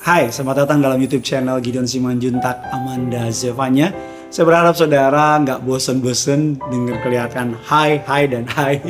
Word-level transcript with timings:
Hai, 0.00 0.32
selamat 0.32 0.64
datang 0.64 0.80
dalam 0.80 0.96
YouTube 0.96 1.20
channel 1.20 1.60
Gideon 1.60 1.84
Simanjuntak 1.84 2.56
Amanda 2.72 3.28
Zevanya. 3.28 3.92
Saya 4.32 4.48
berharap 4.48 4.72
saudara 4.80 5.36
nggak 5.44 5.60
bosen-bosen 5.60 6.56
dengan 6.72 6.96
kelihatan 7.04 7.52
hai, 7.68 8.00
hai, 8.08 8.24
dan 8.32 8.48
hai. 8.56 8.80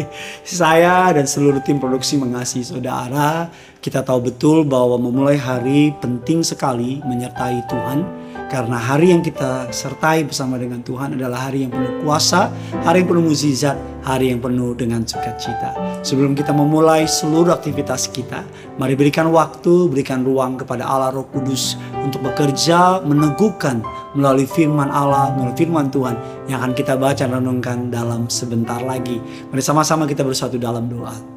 Saya 0.46 1.10
dan 1.10 1.26
seluruh 1.26 1.58
tim 1.66 1.82
produksi 1.82 2.14
mengasihi 2.14 2.62
saudara. 2.62 3.50
Kita 3.82 4.06
tahu 4.06 4.30
betul 4.30 4.62
bahwa 4.62 5.02
memulai 5.02 5.34
hari 5.34 5.90
penting 5.98 6.46
sekali 6.46 7.02
menyertai 7.02 7.66
Tuhan 7.66 8.06
karena 8.46 8.78
hari 8.78 9.10
yang 9.10 9.22
kita 9.22 9.70
sertai 9.74 10.22
bersama 10.22 10.54
dengan 10.54 10.78
Tuhan 10.82 11.18
adalah 11.18 11.50
hari 11.50 11.66
yang 11.66 11.74
penuh 11.74 12.06
kuasa, 12.06 12.50
hari 12.86 13.02
yang 13.02 13.08
penuh 13.10 13.24
mukjizat, 13.26 13.76
hari 14.06 14.30
yang 14.30 14.38
penuh 14.38 14.72
dengan 14.78 15.02
sukacita. 15.02 15.74
Sebelum 16.06 16.38
kita 16.38 16.54
memulai 16.54 17.10
seluruh 17.10 17.50
aktivitas 17.50 18.06
kita, 18.14 18.46
mari 18.78 18.94
berikan 18.94 19.26
waktu, 19.34 19.90
berikan 19.90 20.22
ruang 20.22 20.54
kepada 20.62 20.86
Allah 20.86 21.10
Roh 21.10 21.26
Kudus 21.26 21.74
untuk 21.98 22.22
bekerja, 22.22 23.02
meneguhkan 23.02 23.82
melalui 24.14 24.46
firman 24.46 24.94
Allah, 24.94 25.34
melalui 25.34 25.58
firman 25.58 25.90
Tuhan 25.90 26.14
yang 26.46 26.62
akan 26.62 26.72
kita 26.78 26.94
baca 26.94 27.26
dan 27.26 27.42
renungkan 27.42 27.90
dalam 27.90 28.30
sebentar 28.30 28.78
lagi. 28.78 29.18
Mari 29.50 29.62
sama-sama 29.62 30.06
kita 30.06 30.22
bersatu 30.22 30.54
dalam 30.54 30.86
doa. 30.86 31.35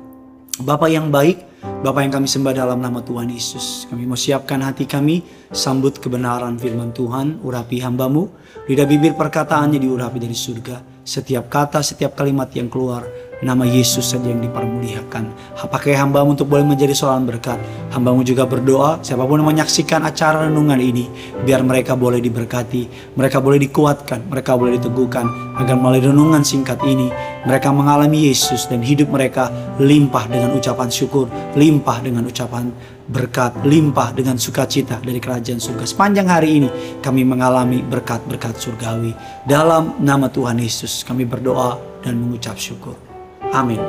Bapak 0.60 0.92
yang 0.92 1.08
baik, 1.08 1.40
Bapak 1.60 2.04
yang 2.04 2.14
kami 2.20 2.28
sembah 2.28 2.52
dalam 2.52 2.84
nama 2.84 3.00
Tuhan 3.00 3.32
Yesus. 3.32 3.88
Kami 3.88 4.04
mau 4.04 4.20
siapkan 4.20 4.60
hati 4.60 4.84
kami, 4.84 5.24
sambut 5.56 5.96
kebenaran 5.96 6.60
firman 6.60 6.92
Tuhan, 6.92 7.40
urapi 7.40 7.80
hambamu. 7.80 8.28
Lidah 8.68 8.84
bibir 8.84 9.16
perkataannya 9.16 9.80
diurapi 9.80 10.20
dari 10.20 10.36
surga. 10.36 10.84
Setiap 11.00 11.48
kata, 11.48 11.80
setiap 11.80 12.12
kalimat 12.20 12.52
yang 12.52 12.68
keluar, 12.68 13.08
nama 13.40 13.64
Yesus 13.64 14.12
saja 14.12 14.28
yang 14.28 14.44
dipermuliakan. 14.44 15.56
Pakai 15.72 15.96
hambamu 15.96 16.36
untuk 16.36 16.52
boleh 16.52 16.68
menjadi 16.68 16.92
seorang 16.92 17.24
berkat. 17.24 17.60
Hambamu 17.96 18.22
juga 18.28 18.44
berdoa, 18.44 19.00
siapa 19.00 19.24
pun 19.24 19.42
yang 19.42 19.50
menyaksikan 19.50 20.04
acara 20.04 20.46
renungan 20.46 20.78
ini, 20.78 21.10
biar 21.48 21.64
mereka 21.64 21.96
boleh 21.96 22.20
diberkati, 22.20 23.16
mereka 23.16 23.40
boleh 23.40 23.58
dikuatkan, 23.64 24.30
mereka 24.30 24.60
boleh 24.60 24.78
diteguhkan, 24.78 25.56
agar 25.58 25.76
melalui 25.80 26.12
renungan 26.12 26.44
singkat 26.44 26.78
ini, 26.86 27.10
mereka 27.48 27.72
mengalami 27.72 28.30
Yesus 28.30 28.68
dan 28.68 28.84
hidup 28.84 29.10
mereka 29.10 29.50
limpah 29.80 30.28
dengan 30.28 30.54
ucapan 30.54 30.92
syukur, 30.92 31.32
limpah 31.56 31.98
dengan 32.04 32.28
ucapan 32.28 32.70
berkat, 33.10 33.58
limpah 33.66 34.14
dengan 34.14 34.38
sukacita 34.38 35.02
dari 35.02 35.18
kerajaan 35.18 35.58
surga. 35.58 35.82
Sepanjang 35.90 36.30
hari 36.30 36.62
ini 36.62 36.70
kami 37.02 37.26
mengalami 37.26 37.82
berkat-berkat 37.82 38.54
surgawi. 38.62 39.18
Dalam 39.50 39.98
nama 39.98 40.30
Tuhan 40.30 40.62
Yesus 40.62 41.02
kami 41.02 41.26
berdoa 41.26 41.82
dan 42.06 42.22
mengucap 42.22 42.54
syukur. 42.54 43.09
Amin. 43.54 43.82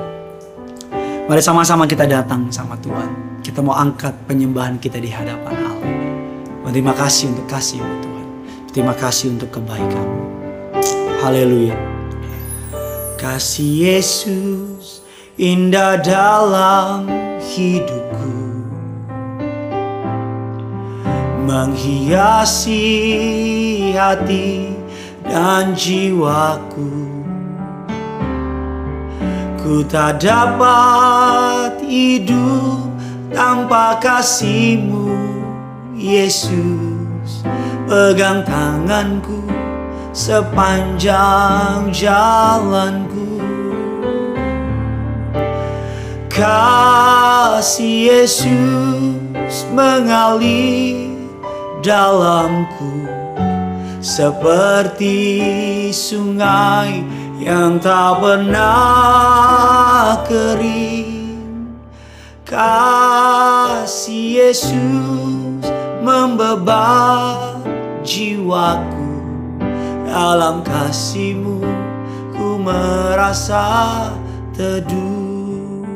Mari 1.28 1.42
sama-sama 1.44 1.86
kita 1.86 2.08
datang 2.08 2.50
sama 2.50 2.75
Tuhan. 2.80 3.41
Kita 3.44 3.62
mau 3.62 3.77
angkat 3.77 4.12
penyembahan 4.27 4.80
kita 4.80 4.98
di 4.98 5.12
hadapan 5.12 5.55
Allah. 5.56 5.70
Terima 6.70 6.94
kasih 6.94 7.34
untuk 7.34 7.50
kasih-Mu 7.50 7.94
Tuhan. 7.98 8.27
Terima 8.70 8.94
kasih 8.94 9.34
untuk 9.34 9.50
kebaikan. 9.50 10.06
Haleluya. 11.19 11.75
Kasih 13.19 13.91
Yesus 13.91 15.03
indah 15.34 15.98
dalam 15.98 17.11
hidupku. 17.42 18.38
Menghiasi 21.42 22.86
hati 23.98 24.78
dan 25.27 25.75
jiwaku. 25.75 27.09
Ku 29.61 29.84
tak 29.84 30.25
dapat 30.25 31.84
hidup 31.84 32.89
tanpa 33.28 34.00
kasihmu 34.00 35.12
Yesus. 35.92 37.44
Pegang 37.84 38.41
tanganku 38.48 39.44
sepanjang 40.16 41.93
jalanku. 41.93 43.37
Kasih 46.32 48.09
Yesus 48.09 49.69
mengalir 49.76 51.12
dalamku. 51.84 53.04
Seperti 54.00 55.28
sungai 55.93 57.04
yang 57.40 57.80
tak 57.80 58.20
pernah 58.20 60.20
kering. 60.28 61.72
Kasih 62.44 64.44
Yesus 64.44 65.64
membebas 66.04 67.64
jiwaku. 68.04 69.08
Dalam 70.10 70.66
kasihmu 70.66 71.62
ku 72.34 72.58
merasa 72.58 74.10
teduh. 74.50 75.86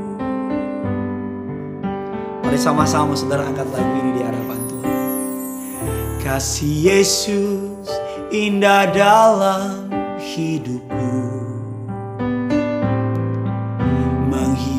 Mari 2.47 2.55
sama-sama 2.55 3.19
saudara 3.19 3.43
angkat 3.43 3.67
lagu 3.75 3.91
ini 3.99 4.11
di 4.15 4.23
hadapan 4.23 4.61
Tuhan. 4.71 5.03
Kasih 6.23 6.95
Yesus 6.95 7.91
indah 8.31 8.87
dalam 8.95 9.91
hidupku 10.23 10.94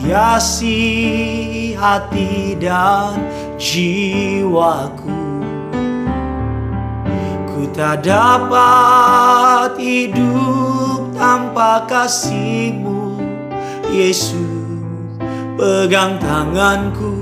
menghiasi 0.06 1.74
hati 1.74 2.54
dan 2.62 3.18
jiwaku. 3.58 5.18
Ku 7.50 7.66
tak 7.74 8.06
dapat 8.06 9.74
hidup 9.82 11.10
tanpa 11.18 11.90
kasihmu 11.90 13.18
Yesus. 13.90 14.38
Pegang 15.58 16.22
tanganku 16.22 17.18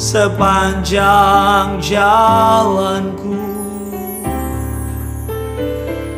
sepanjang 0.00 1.76
jalanku. 1.84 3.36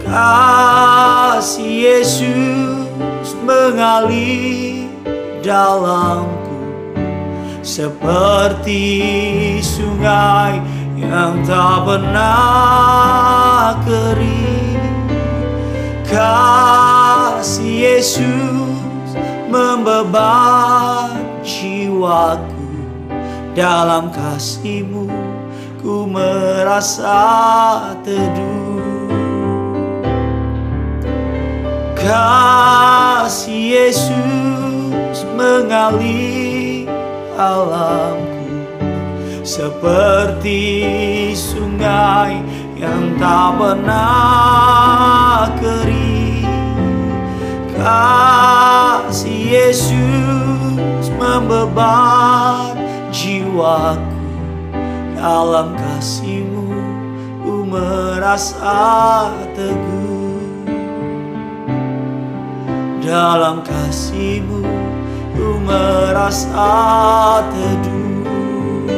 Kasih 0.06 1.74
Yesus 1.90 3.34
mengalir 3.42 4.67
dalamku 5.48 6.60
seperti 7.64 8.84
sungai 9.64 10.60
yang 11.00 11.40
tak 11.48 11.88
pernah 11.88 13.72
kering. 13.80 14.84
Kasih 16.04 17.96
Yesus 17.96 19.08
membebas 19.48 21.16
jiwaku 21.40 22.68
dalam 23.56 24.12
kasihmu 24.12 25.08
ku 25.80 26.04
merasa 26.04 27.24
teduh. 28.04 28.76
Kasih 31.96 33.64
Yesus 33.76 34.47
mengalir 35.38 36.90
alamku. 37.38 38.28
Seperti 39.46 40.60
sungai 41.32 42.42
yang 42.76 43.16
tak 43.16 43.56
pernah 43.56 45.48
kering. 45.56 46.46
Kasih 47.78 49.42
Yesus 49.56 51.06
membebas 51.16 52.76
jiwaku. 53.14 54.18
Dalam 55.18 55.74
kasihmu 55.74 56.70
ku 57.42 57.66
merasa 57.66 59.34
teguh. 59.56 60.38
Dalam 63.02 63.64
kasihmu 63.64 64.77
ku 65.38 65.54
merasa 65.62 66.66
teduh 67.46 68.90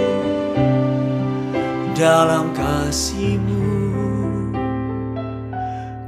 dalam 1.92 2.56
kasihmu. 2.56 3.68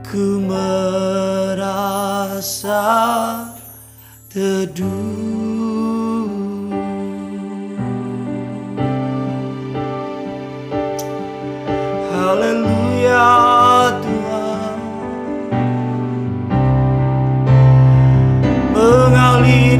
Ku 0.00 0.40
merasa 0.40 1.60
teduh 4.32 5.31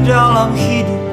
dalam 0.03 0.51
hidupku 0.51 1.11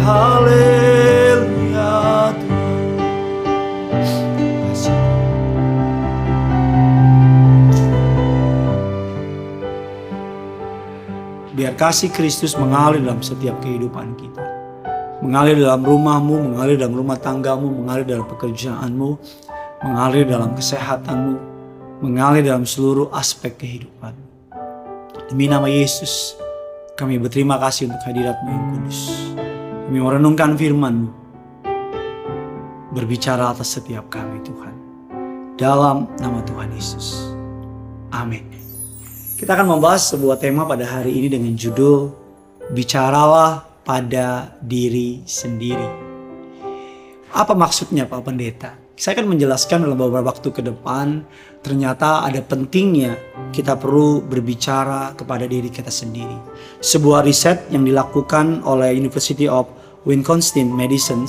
Haleluya 0.00 0.72
Biar 11.60 11.76
kasih 11.76 12.08
Kristus 12.08 12.56
mengalir 12.56 13.04
dalam 13.04 13.20
setiap 13.20 13.60
kehidupan 13.60 14.16
kita. 14.16 14.40
Mengalir 15.20 15.60
dalam 15.60 15.84
rumahmu, 15.84 16.48
mengalir 16.48 16.80
dalam 16.80 16.96
rumah 16.96 17.20
tanggamu, 17.20 17.68
mengalir 17.68 18.08
dalam 18.08 18.24
pekerjaanmu, 18.24 19.20
mengalir 19.84 20.24
dalam 20.24 20.56
kesehatanmu, 20.56 21.49
mengalir 22.00 22.40
dalam 22.40 22.64
seluruh 22.64 23.12
aspek 23.12 23.60
kehidupan. 23.60 24.16
Demi 25.28 25.46
nama 25.46 25.68
Yesus, 25.68 26.34
kami 26.96 27.20
berterima 27.20 27.60
kasih 27.60 27.92
untuk 27.92 28.02
hadiratmu 28.02 28.48
yang 28.48 28.64
kudus. 28.74 29.00
Kami 29.86 29.98
merenungkan 30.00 30.56
firman 30.56 31.12
berbicara 32.90 33.52
atas 33.52 33.76
setiap 33.78 34.08
kami 34.08 34.40
Tuhan. 34.42 34.74
Dalam 35.60 36.08
nama 36.18 36.40
Tuhan 36.42 36.72
Yesus. 36.72 37.36
Amin. 38.10 38.48
Kita 39.36 39.52
akan 39.52 39.76
membahas 39.76 40.08
sebuah 40.10 40.40
tema 40.40 40.64
pada 40.64 40.88
hari 40.88 41.14
ini 41.16 41.28
dengan 41.28 41.52
judul 41.52 42.12
Bicaralah 42.72 43.66
pada 43.84 44.56
diri 44.62 45.26
sendiri. 45.28 45.88
Apa 47.34 47.52
maksudnya 47.54 48.06
Pak 48.06 48.20
Pendeta? 48.24 48.89
Saya 49.00 49.16
akan 49.16 49.32
menjelaskan 49.32 49.88
dalam 49.88 49.96
beberapa 49.96 50.28
waktu 50.28 50.52
ke 50.52 50.60
depan 50.60 51.24
ternyata 51.64 52.20
ada 52.20 52.44
pentingnya 52.44 53.16
kita 53.48 53.80
perlu 53.80 54.20
berbicara 54.20 55.16
kepada 55.16 55.48
diri 55.48 55.72
kita 55.72 55.88
sendiri. 55.88 56.36
Sebuah 56.84 57.24
riset 57.24 57.72
yang 57.72 57.88
dilakukan 57.88 58.60
oleh 58.60 58.92
University 58.92 59.48
of 59.48 59.72
Wisconsin 60.04 60.68
Medicine 60.76 61.24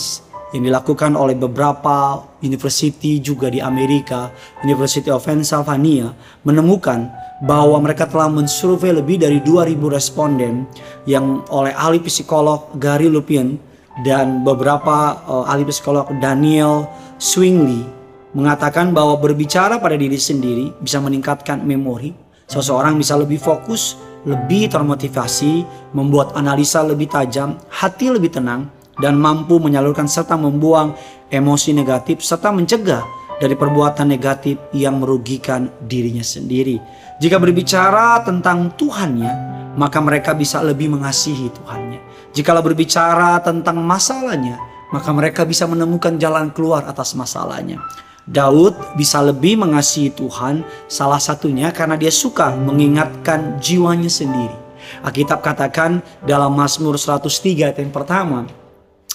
yang 0.51 0.67
dilakukan 0.67 1.15
oleh 1.15 1.31
beberapa 1.39 2.27
university 2.43 3.23
juga 3.23 3.47
di 3.47 3.63
Amerika, 3.63 4.35
University 4.67 5.07
of 5.07 5.23
Pennsylvania, 5.23 6.11
menemukan 6.43 7.07
bahwa 7.39 7.79
mereka 7.79 8.03
telah 8.03 8.27
mensurvei 8.27 8.91
lebih 8.91 9.23
dari 9.23 9.39
2000 9.39 9.79
responden 9.87 10.67
yang 11.07 11.39
oleh 11.47 11.71
ahli 11.71 12.03
psikolog 12.03 12.75
Gary 12.75 13.07
Lupien 13.07 13.70
dan 13.99 14.47
beberapa 14.47 15.19
uh, 15.27 15.43
ahli 15.51 15.67
psikolog 15.67 16.07
Daniel 16.23 16.87
Swingley 17.19 17.83
mengatakan 18.31 18.95
bahwa 18.95 19.19
berbicara 19.19 19.75
pada 19.83 19.99
diri 19.99 20.15
sendiri 20.15 20.71
bisa 20.79 21.03
meningkatkan 21.03 21.59
memori. 21.59 22.15
Seseorang 22.47 22.99
bisa 22.99 23.15
lebih 23.15 23.39
fokus, 23.39 23.95
lebih 24.27 24.71
termotivasi, 24.71 25.63
membuat 25.95 26.35
analisa 26.35 26.83
lebih 26.83 27.07
tajam, 27.07 27.55
hati 27.71 28.11
lebih 28.11 28.31
tenang, 28.31 28.67
dan 28.99 29.15
mampu 29.15 29.55
menyalurkan 29.59 30.07
serta 30.07 30.35
membuang 30.35 30.91
emosi 31.31 31.71
negatif 31.71 32.19
serta 32.19 32.51
mencegah 32.51 33.03
dari 33.39 33.55
perbuatan 33.55 34.05
negatif 34.05 34.59
yang 34.75 34.99
merugikan 34.99 35.71
dirinya 35.81 36.21
sendiri. 36.21 36.77
Jika 37.17 37.39
berbicara 37.39 38.21
tentang 38.21 38.75
Tuhannya, 38.75 39.33
maka 39.79 39.97
mereka 40.03 40.35
bisa 40.35 40.59
lebih 40.61 40.91
mengasihi 40.91 41.49
Tuhannya. 41.49 42.10
Jikalau 42.31 42.63
berbicara 42.63 43.43
tentang 43.43 43.83
masalahnya, 43.83 44.55
maka 44.95 45.11
mereka 45.11 45.43
bisa 45.43 45.67
menemukan 45.67 46.15
jalan 46.15 46.47
keluar 46.51 46.87
atas 46.87 47.11
masalahnya. 47.11 47.83
Daud 48.23 48.95
bisa 48.95 49.19
lebih 49.19 49.59
mengasihi 49.59 50.13
Tuhan, 50.13 50.63
salah 50.87 51.19
satunya 51.19 51.73
karena 51.75 51.99
dia 51.99 52.13
suka 52.13 52.53
mengingatkan 52.55 53.59
jiwanya 53.59 54.07
sendiri. 54.07 54.55
Alkitab 55.03 55.43
katakan 55.43 55.99
dalam 56.23 56.55
Mazmur 56.55 56.95
103 56.95 57.67
ayat 57.67 57.77
yang 57.83 57.91
pertama, 57.91 58.47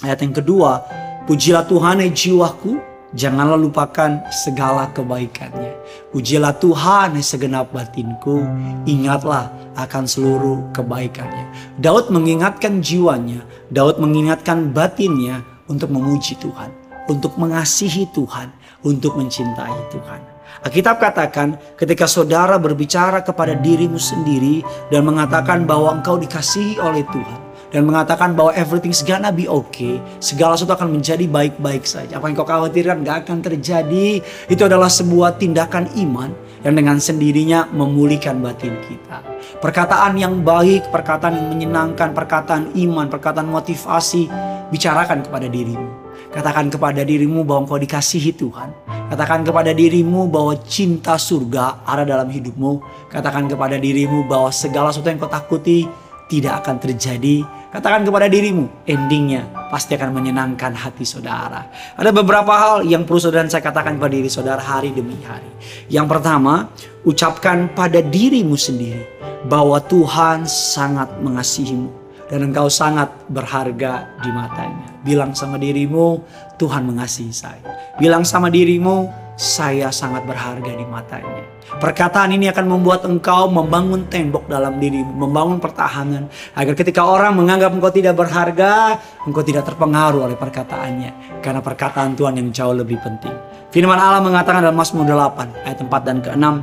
Ayat 0.05 0.21
yang 0.21 0.37
kedua, 0.37 0.85
pujilah 1.25 1.65
Tuhan 1.65 2.05
hai 2.05 2.13
jiwaku, 2.13 2.77
janganlah 3.17 3.57
lupakan 3.57 4.21
segala 4.29 4.93
kebaikannya. 4.93 5.73
Pujilah 6.13 6.55
Tuhan 6.61 7.17
segenap 7.25 7.73
batinku, 7.73 8.45
ingatlah 8.85 9.51
akan 9.75 10.05
seluruh 10.05 10.71
kebaikannya. 10.77 11.49
Daud 11.81 12.13
mengingatkan 12.13 12.85
jiwanya, 12.85 13.43
Daud 13.73 13.99
mengingatkan 13.99 14.71
batinnya 14.71 15.43
untuk 15.67 15.91
memuji 15.91 16.37
Tuhan, 16.39 16.71
untuk 17.09 17.35
mengasihi 17.41 18.07
Tuhan, 18.13 18.53
untuk 18.85 19.17
mencintai 19.17 19.81
Tuhan. 19.91 20.21
Alkitab 20.63 21.01
katakan 21.01 21.57
ketika 21.77 22.05
saudara 22.09 22.57
berbicara 22.61 23.25
kepada 23.25 23.57
dirimu 23.57 24.01
sendiri 24.01 24.65
dan 24.89 25.05
mengatakan 25.05 25.69
bahwa 25.69 26.01
engkau 26.01 26.17
dikasihi 26.17 26.81
oleh 26.81 27.05
Tuhan 27.13 27.46
dan 27.77 27.85
mengatakan 27.85 28.33
bahwa 28.33 28.57
everything's 28.57 29.05
gonna 29.05 29.29
be 29.29 29.45
okay. 29.45 30.01
Segala 30.17 30.57
sesuatu 30.57 30.81
akan 30.81 30.97
menjadi 30.97 31.29
baik-baik 31.29 31.85
saja. 31.85 32.17
Apa 32.17 32.33
yang 32.33 32.41
kau 32.41 32.49
khawatirkan 32.49 33.05
gak 33.05 33.29
akan 33.29 33.45
terjadi. 33.45 34.25
Itu 34.49 34.65
adalah 34.65 34.89
sebuah 34.89 35.37
tindakan 35.37 35.93
iman 36.09 36.33
yang 36.65 36.73
dengan 36.73 36.97
sendirinya 36.97 37.69
memulihkan 37.69 38.41
batin 38.41 38.81
kita. 38.89 39.21
Perkataan 39.61 40.17
yang 40.17 40.41
baik, 40.41 40.89
perkataan 40.89 41.37
yang 41.37 41.49
menyenangkan, 41.53 42.17
perkataan 42.17 42.73
iman, 42.81 43.13
perkataan 43.13 43.45
motivasi, 43.45 44.25
bicarakan 44.73 45.21
kepada 45.29 45.45
dirimu. 45.45 46.09
Katakan 46.33 46.73
kepada 46.73 47.05
dirimu 47.05 47.45
bahwa 47.45 47.69
engkau 47.69 47.77
dikasihi 47.77 48.33
Tuhan. 48.41 48.73
Katakan 49.13 49.45
kepada 49.45 49.77
dirimu 49.77 50.33
bahwa 50.33 50.57
cinta 50.65 51.21
surga 51.21 51.85
ada 51.85 52.09
dalam 52.09 52.33
hidupmu. 52.33 52.81
Katakan 53.13 53.53
kepada 53.53 53.77
dirimu 53.77 54.25
bahwa 54.25 54.49
segala 54.49 54.97
sesuatu 54.97 55.13
yang 55.13 55.21
kau 55.21 55.29
takuti 55.29 56.06
tidak 56.27 56.65
akan 56.65 56.77
terjadi. 56.83 57.47
Katakan 57.71 58.03
kepada 58.03 58.27
dirimu, 58.27 58.87
endingnya 58.89 59.47
pasti 59.69 59.95
akan 59.95 60.11
menyenangkan 60.17 60.73
hati 60.73 61.05
saudara. 61.05 61.69
Ada 61.95 62.11
beberapa 62.11 62.51
hal 62.51 62.89
yang 62.89 63.05
perlu 63.05 63.21
saudara 63.21 63.47
saya 63.47 63.63
katakan 63.63 64.01
kepada 64.01 64.15
diri 64.17 64.31
saudara 64.31 64.63
hari 64.63 64.91
demi 64.97 65.19
hari. 65.23 65.51
Yang 65.93 66.07
pertama, 66.17 66.73
ucapkan 67.05 67.71
pada 67.77 68.01
dirimu 68.01 68.57
sendiri 68.57 69.05
bahwa 69.47 69.79
Tuhan 69.79 70.49
sangat 70.49 71.21
mengasihimu 71.23 72.07
dan 72.27 72.51
engkau 72.51 72.67
sangat 72.67 73.13
berharga 73.31 74.11
di 74.19 74.31
matanya. 74.35 74.91
Bilang 75.07 75.37
sama 75.39 75.61
dirimu, 75.63 76.19
Tuhan 76.59 76.83
mengasihi 76.83 77.31
saya. 77.31 77.63
Bilang 78.03 78.27
sama 78.27 78.51
dirimu, 78.51 79.26
saya 79.37 79.93
sangat 79.93 80.25
berharga 80.25 80.73
di 80.73 80.85
matanya. 80.89 81.45
Perkataan 81.77 82.33
ini 82.33 82.49
akan 82.49 82.67
membuat 82.73 83.05
engkau 83.05 83.53
membangun 83.53 84.09
tembok 84.09 84.49
dalam 84.49 84.81
dirimu, 84.81 85.13
membangun 85.13 85.61
pertahanan 85.61 86.33
agar 86.57 86.73
ketika 86.73 87.05
orang 87.05 87.37
menganggap 87.37 87.69
engkau 87.69 87.93
tidak 87.93 88.17
berharga, 88.17 88.97
engkau 89.29 89.45
tidak 89.45 89.69
terpengaruh 89.69 90.25
oleh 90.25 90.41
perkataannya 90.41 91.45
karena 91.45 91.61
perkataan 91.61 92.17
Tuhan 92.17 92.41
yang 92.41 92.49
jauh 92.49 92.73
lebih 92.73 92.97
penting. 93.05 93.37
Firman 93.69 94.01
Allah 94.01 94.25
mengatakan 94.25 94.65
dalam 94.65 94.73
Mazmur 94.73 95.05
8 95.05 95.69
ayat 95.69 95.79
4 95.85 96.01
dan 96.01 96.19
ke-6, 96.25 96.55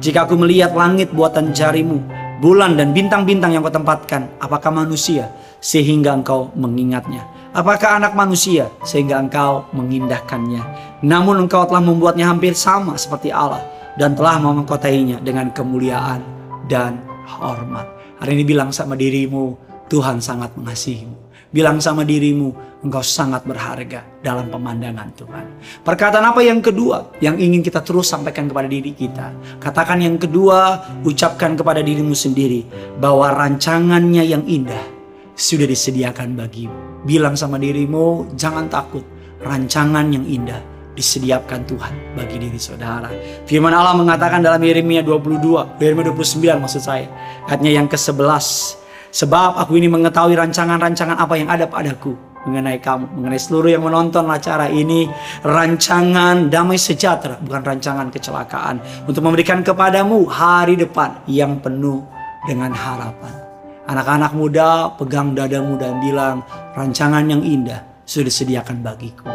"Jika 0.00 0.24
aku 0.24 0.40
melihat 0.40 0.72
langit 0.72 1.12
buatan 1.12 1.52
jarimu, 1.52 2.00
bulan 2.40 2.80
dan 2.80 2.96
bintang-bintang 2.96 3.52
yang 3.52 3.60
kau 3.60 3.74
tempatkan, 3.74 4.32
apakah 4.40 4.72
manusia 4.72 5.28
sehingga 5.60 6.16
engkau 6.16 6.48
mengingatnya?" 6.56 7.33
Apakah 7.54 8.02
anak 8.02 8.18
manusia 8.18 8.66
sehingga 8.82 9.14
engkau 9.22 9.62
mengindahkannya? 9.70 10.58
Namun 11.06 11.46
engkau 11.46 11.62
telah 11.70 11.86
membuatnya 11.86 12.26
hampir 12.26 12.50
sama 12.50 12.98
seperti 12.98 13.30
Allah 13.30 13.62
dan 13.94 14.18
telah 14.18 14.42
memengkotainya 14.42 15.22
dengan 15.22 15.54
kemuliaan 15.54 16.18
dan 16.66 16.98
hormat. 17.30 17.86
Hari 18.18 18.34
ini 18.34 18.42
bilang 18.42 18.74
sama 18.74 18.98
dirimu, 18.98 19.54
Tuhan 19.86 20.18
sangat 20.18 20.50
mengasihimu. 20.58 21.14
Bilang 21.54 21.78
sama 21.78 22.02
dirimu, 22.02 22.50
engkau 22.82 23.06
sangat 23.06 23.46
berharga 23.46 24.02
dalam 24.18 24.50
pemandangan 24.50 25.14
Tuhan. 25.14 25.46
Perkataan 25.86 26.34
apa 26.34 26.42
yang 26.42 26.58
kedua 26.58 27.14
yang 27.22 27.38
ingin 27.38 27.62
kita 27.62 27.86
terus 27.86 28.10
sampaikan 28.10 28.50
kepada 28.50 28.66
diri 28.66 28.90
kita? 28.90 29.30
Katakan 29.62 30.02
yang 30.02 30.18
kedua, 30.18 30.82
ucapkan 31.06 31.54
kepada 31.54 31.86
dirimu 31.86 32.18
sendiri 32.18 32.66
bahwa 32.98 33.30
rancangannya 33.30 34.26
yang 34.26 34.42
indah 34.42 34.93
sudah 35.34 35.66
disediakan 35.66 36.38
bagimu. 36.38 37.04
Bilang 37.04 37.34
sama 37.34 37.58
dirimu, 37.58 38.34
jangan 38.38 38.70
takut. 38.70 39.02
Rancangan 39.44 40.08
yang 40.08 40.24
indah 40.24 40.62
disediakan 40.94 41.66
Tuhan 41.66 41.94
bagi 42.16 42.38
diri 42.38 42.56
saudara. 42.56 43.10
Firman 43.44 43.74
Allah 43.74 43.92
mengatakan 43.98 44.40
dalam 44.40 44.62
Yeremia 44.62 45.02
22, 45.02 45.82
Yeremia 45.82 46.14
29 46.14 46.62
maksud 46.62 46.82
saya. 46.82 47.10
Ayatnya 47.50 47.70
yang 47.82 47.86
ke-11. 47.90 48.80
Sebab 49.14 49.58
aku 49.60 49.78
ini 49.78 49.86
mengetahui 49.86 50.34
rancangan-rancangan 50.34 51.18
apa 51.20 51.34
yang 51.38 51.46
ada 51.46 51.70
padaku 51.70 52.34
mengenai 52.44 52.78
kamu, 52.80 53.08
mengenai 53.20 53.40
seluruh 53.40 53.72
yang 53.72 53.84
menonton 53.84 54.28
acara 54.28 54.68
ini, 54.68 55.08
rancangan 55.42 56.52
damai 56.52 56.76
sejahtera, 56.76 57.40
bukan 57.40 57.62
rancangan 57.64 58.12
kecelakaan, 58.12 58.84
untuk 59.08 59.24
memberikan 59.24 59.64
kepadamu 59.64 60.28
hari 60.28 60.76
depan 60.76 61.24
yang 61.24 61.56
penuh 61.58 62.04
dengan 62.44 62.70
harapan. 62.76 63.43
Anak-anak 63.84 64.32
muda 64.32 64.96
pegang 64.96 65.36
dadamu 65.36 65.76
dan 65.76 66.00
bilang, 66.00 66.40
rancangan 66.72 67.20
yang 67.28 67.44
indah 67.44 67.84
sudah 68.08 68.32
disediakan 68.32 68.80
bagiku. 68.80 69.28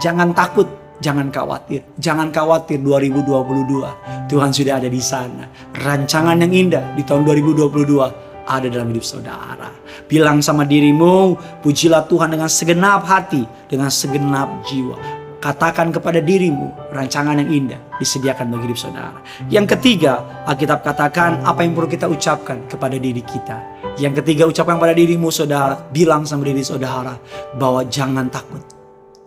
Jangan 0.00 0.32
takut, 0.32 0.64
jangan 1.04 1.28
khawatir. 1.28 1.84
Jangan 2.00 2.32
khawatir 2.32 2.80
2022, 2.80 4.32
Tuhan 4.32 4.50
sudah 4.56 4.80
ada 4.80 4.88
di 4.88 5.02
sana. 5.04 5.44
Rancangan 5.76 6.40
yang 6.40 6.48
indah 6.48 6.96
di 6.96 7.04
tahun 7.04 7.28
2022 7.28 8.48
ada 8.48 8.66
dalam 8.72 8.88
hidup 8.88 9.04
saudara. 9.04 9.68
Bilang 10.08 10.40
sama 10.40 10.64
dirimu, 10.64 11.36
pujilah 11.60 12.08
Tuhan 12.08 12.32
dengan 12.32 12.48
segenap 12.48 13.04
hati, 13.04 13.44
dengan 13.68 13.92
segenap 13.92 14.64
jiwa. 14.64 14.96
Katakan 15.40 15.88
kepada 15.88 16.20
dirimu, 16.20 16.92
rancangan 16.92 17.40
yang 17.40 17.48
indah 17.48 17.80
disediakan 17.96 18.52
bagi 18.52 18.68
hidup 18.68 18.76
saudara. 18.76 19.24
Yang 19.48 19.76
ketiga, 19.76 20.44
Alkitab 20.44 20.84
katakan 20.84 21.40
apa 21.48 21.64
yang 21.64 21.72
perlu 21.72 21.88
kita 21.88 22.04
ucapkan 22.12 22.68
kepada 22.68 23.00
diri 23.00 23.24
kita, 23.24 23.79
Yang 24.00 24.24
ketiga 24.24 24.48
ucapkan 24.48 24.80
pada 24.80 24.96
dirimu 24.96 25.28
saudara, 25.28 25.76
bilang 25.92 26.24
sama 26.24 26.48
diri 26.48 26.64
saudara 26.64 27.20
bahwa 27.60 27.84
jangan 27.84 28.32
takut, 28.32 28.64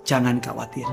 jangan 0.01 0.41
khawatir. 0.41 0.89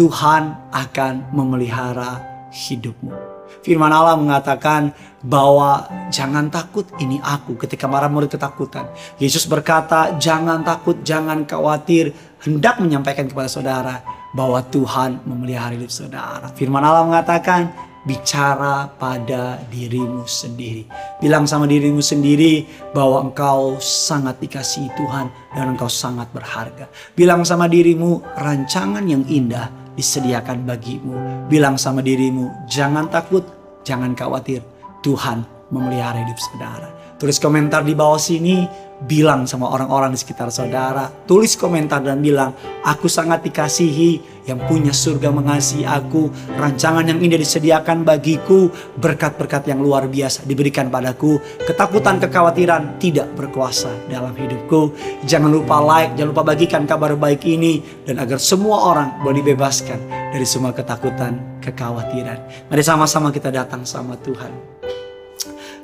Tuhan 0.00 0.72
akan 0.72 1.36
memelihara 1.36 2.24
hidupmu. 2.48 3.12
Firman 3.60 3.92
Allah 3.92 4.16
mengatakan 4.16 4.96
bahwa 5.20 5.84
jangan 6.08 6.48
takut 6.48 6.88
ini 7.04 7.20
aku 7.20 7.60
ketika 7.60 7.84
marah 7.84 8.08
murid 8.08 8.32
ketakutan. 8.32 8.88
Yesus 9.20 9.44
berkata 9.44 10.16
jangan 10.16 10.64
takut, 10.64 11.04
jangan 11.04 11.44
khawatir. 11.44 12.16
Hendak 12.40 12.80
menyampaikan 12.80 13.28
kepada 13.28 13.50
saudara 13.50 14.00
bahwa 14.32 14.64
Tuhan 14.72 15.20
memelihara 15.28 15.76
hidup 15.76 15.92
saudara. 15.92 16.48
Firman 16.56 16.80
Allah 16.80 17.04
mengatakan 17.04 17.87
bicara 18.08 18.88
pada 18.96 19.60
dirimu 19.68 20.24
sendiri. 20.24 20.88
Bilang 21.20 21.44
sama 21.44 21.68
dirimu 21.68 22.00
sendiri 22.00 22.64
bahwa 22.96 23.28
engkau 23.28 23.76
sangat 23.84 24.40
dikasihi 24.40 24.88
Tuhan 24.96 25.28
dan 25.52 25.76
engkau 25.76 25.92
sangat 25.92 26.32
berharga. 26.32 26.88
Bilang 27.12 27.44
sama 27.44 27.68
dirimu 27.68 28.24
rancangan 28.40 29.04
yang 29.04 29.28
indah 29.28 29.68
disediakan 29.92 30.64
bagimu. 30.64 31.44
Bilang 31.52 31.76
sama 31.76 32.00
dirimu, 32.00 32.64
jangan 32.64 33.12
takut, 33.12 33.44
jangan 33.84 34.16
khawatir. 34.16 34.64
Tuhan 35.04 35.57
memelihara 35.70 36.24
hidup 36.24 36.38
saudara. 36.40 36.88
Tulis 37.18 37.42
komentar 37.42 37.82
di 37.82 37.98
bawah 37.98 38.20
sini, 38.20 38.62
bilang 38.98 39.46
sama 39.46 39.70
orang-orang 39.70 40.14
di 40.14 40.18
sekitar 40.18 40.50
saudara. 40.50 41.06
Tulis 41.26 41.54
komentar 41.54 42.02
dan 42.02 42.18
bilang, 42.18 42.54
aku 42.82 43.06
sangat 43.06 43.46
dikasihi, 43.46 44.38
yang 44.48 44.64
punya 44.64 44.96
surga 44.96 45.28
mengasihi 45.28 45.84
aku. 45.84 46.32
Rancangan 46.56 47.04
yang 47.04 47.20
indah 47.20 47.36
disediakan 47.36 48.02
bagiku, 48.02 48.72
berkat-berkat 48.96 49.68
yang 49.68 49.84
luar 49.84 50.08
biasa 50.08 50.48
diberikan 50.48 50.88
padaku. 50.88 51.36
Ketakutan, 51.68 52.16
kekhawatiran 52.16 52.96
tidak 52.96 53.28
berkuasa 53.36 53.92
dalam 54.08 54.32
hidupku. 54.32 54.96
Jangan 55.28 55.52
lupa 55.52 55.84
like, 55.84 56.16
jangan 56.16 56.32
lupa 56.32 56.56
bagikan 56.56 56.88
kabar 56.88 57.12
baik 57.14 57.44
ini. 57.44 57.84
Dan 58.08 58.16
agar 58.16 58.40
semua 58.40 58.88
orang 58.88 59.20
boleh 59.20 59.44
dibebaskan 59.44 60.32
dari 60.32 60.48
semua 60.48 60.72
ketakutan, 60.72 61.60
kekhawatiran. 61.60 62.72
Mari 62.72 62.82
sama-sama 62.82 63.28
kita 63.28 63.52
datang 63.52 63.84
sama 63.84 64.16
Tuhan 64.24 64.77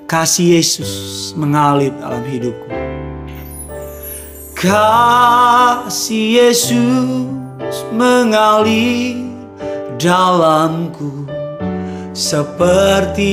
kasih 0.05 0.61
Yesus 0.61 1.33
mengalir 1.33 1.93
dalam 1.97 2.25
hidupku. 2.29 2.69
Kasih 4.53 6.29
Yesus 6.41 7.77
mengalir 7.93 9.29
dalamku 10.01 11.29
seperti 12.13 13.33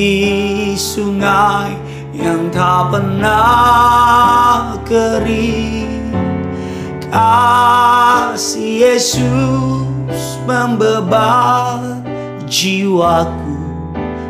sungai 0.76 1.76
yang 2.16 2.52
tak 2.52 2.92
pernah 2.96 4.76
kering. 4.88 6.12
Kasih 7.12 8.96
Yesus 8.96 10.20
membebat 10.48 12.04
jiwaku 12.48 13.60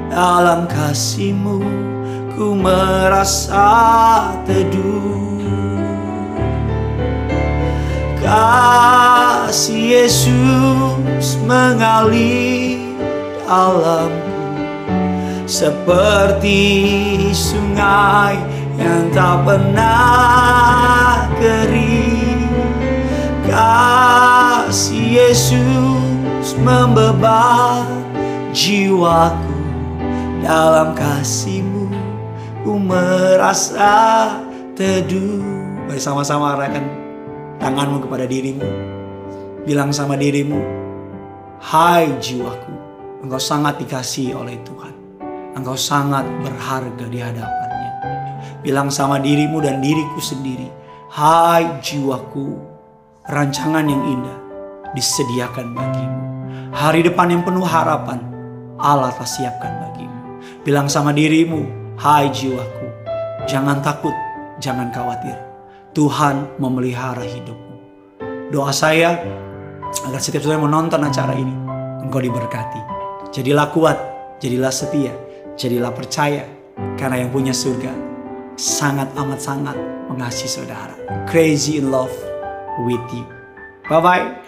dalam 0.09 0.65
kasihmu 0.65 1.90
ku 2.41 2.57
merasa 2.57 3.69
teduh. 4.49 5.45
Kasih 8.17 10.01
Yesus 10.01 11.37
mengalir 11.45 12.81
dalamku 13.45 14.41
Seperti 15.45 16.65
sungai 17.29 18.41
yang 18.81 19.13
tak 19.13 19.45
pernah 19.45 21.29
kering. 21.37 22.49
Kasih 23.45 25.29
Yesus 25.29 26.57
membebat 26.57 27.85
jiwaku 28.49 29.61
dalam 30.41 30.97
kasihmu 30.97 31.80
ku 32.61 32.77
merasa 32.77 34.37
teduh. 34.77 35.41
Mari 35.89 35.99
sama-sama 35.99 36.55
arahkan 36.55 36.85
tanganmu 37.57 38.05
kepada 38.07 38.25
dirimu. 38.29 38.63
Bilang 39.67 39.93
sama 39.93 40.17
dirimu, 40.17 40.57
Hai 41.61 42.09
jiwaku, 42.17 42.73
engkau 43.21 43.37
sangat 43.37 43.77
dikasihi 43.77 44.33
oleh 44.33 44.57
Tuhan. 44.65 44.93
Engkau 45.53 45.77
sangat 45.77 46.25
berharga 46.41 47.05
di 47.05 47.19
hadapannya. 47.21 47.91
Bilang 48.65 48.89
sama 48.89 49.21
dirimu 49.21 49.61
dan 49.61 49.77
diriku 49.77 50.17
sendiri, 50.17 50.69
Hai 51.11 51.81
jiwaku, 51.83 52.57
rancangan 53.29 53.85
yang 53.85 54.01
indah 54.05 54.37
disediakan 54.97 55.77
bagimu. 55.77 56.19
Hari 56.71 57.03
depan 57.05 57.29
yang 57.29 57.43
penuh 57.43 57.67
harapan, 57.67 58.23
Allah 58.79 59.13
telah 59.13 59.29
siapkan 59.29 59.73
bagimu. 59.85 60.19
Bilang 60.65 60.87
sama 60.89 61.13
dirimu, 61.13 61.80
Hai 62.01 62.33
jiwaku, 62.33 62.89
jangan 63.45 63.77
takut, 63.85 64.17
jangan 64.57 64.89
khawatir. 64.89 65.37
Tuhan 65.93 66.57
memelihara 66.57 67.21
hidupmu. 67.21 67.77
Doa 68.49 68.73
saya 68.73 69.21
agar 70.09 70.17
setiap 70.17 70.41
saudara 70.41 70.65
menonton 70.65 70.97
acara 70.97 71.37
ini, 71.37 71.53
engkau 72.01 72.17
diberkati. 72.17 72.81
Jadilah 73.29 73.69
kuat, 73.69 74.01
jadilah 74.41 74.73
setia, 74.73 75.13
jadilah 75.53 75.93
percaya. 75.93 76.41
Karena 76.97 77.21
yang 77.21 77.29
punya 77.29 77.53
surga 77.53 77.93
sangat 78.57 79.13
amat 79.13 79.37
sangat 79.37 79.77
mengasihi 80.09 80.49
saudara. 80.49 80.97
Crazy 81.29 81.77
in 81.77 81.93
love 81.93 82.09
with 82.81 83.05
you. 83.13 83.29
Bye-bye. 83.85 84.40